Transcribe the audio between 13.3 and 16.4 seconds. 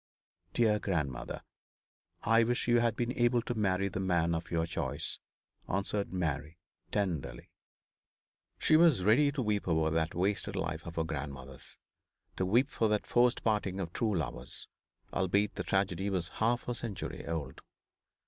parting of true lovers, albeit the tragedy was